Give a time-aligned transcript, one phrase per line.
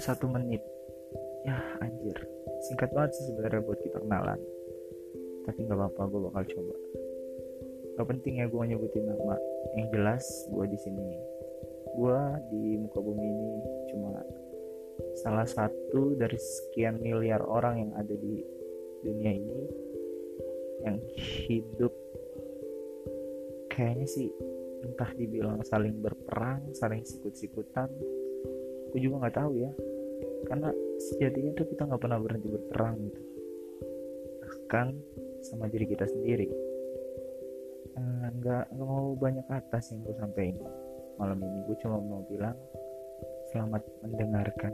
[0.00, 0.64] satu menit.
[1.44, 2.16] Ya anjir.
[2.68, 4.40] Singkat banget sih sebenarnya buat kita kenalan.
[5.48, 6.76] Tapi nggak apa-apa gue bakal coba.
[8.00, 9.36] Gak penting ya gue nyebutin nama.
[9.76, 11.08] Yang jelas gue di sini.
[11.96, 12.18] Gue
[12.52, 13.50] di muka bumi ini
[13.92, 14.12] cuma
[15.20, 18.44] salah satu dari sekian miliar orang yang ada di
[19.04, 19.60] dunia ini
[20.84, 20.96] yang
[21.48, 21.92] hidup.
[23.72, 24.28] Kayaknya sih
[24.80, 27.88] entah dibilang saling berperang saling sikut-sikutan.
[28.92, 29.72] Gue juga nggak tahu ya
[30.48, 30.68] karena
[31.10, 33.20] sejatinya tuh kita nggak pernah berhenti berperang gitu.
[34.40, 34.86] Bahkan
[35.44, 36.48] sama diri kita sendiri.
[37.96, 40.60] Eh, nggak nggak mau banyak atas yang gue sampaikan
[41.16, 41.58] malam ini.
[41.68, 42.56] Gue cuma mau bilang
[43.50, 44.72] selamat mendengarkan